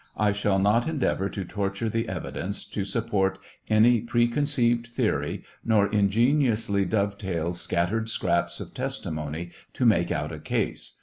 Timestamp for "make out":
9.85-10.31